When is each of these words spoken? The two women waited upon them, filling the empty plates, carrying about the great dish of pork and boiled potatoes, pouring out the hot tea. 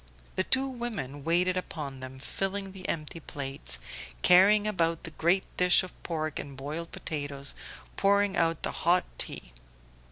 The 0.35 0.43
two 0.43 0.67
women 0.67 1.23
waited 1.23 1.55
upon 1.57 1.99
them, 1.99 2.17
filling 2.17 2.71
the 2.71 2.89
empty 2.89 3.19
plates, 3.19 3.77
carrying 4.23 4.65
about 4.65 5.03
the 5.03 5.11
great 5.11 5.45
dish 5.57 5.83
of 5.83 5.93
pork 6.01 6.39
and 6.39 6.57
boiled 6.57 6.91
potatoes, 6.91 7.53
pouring 7.97 8.35
out 8.35 8.63
the 8.63 8.71
hot 8.71 9.05
tea. 9.19 9.53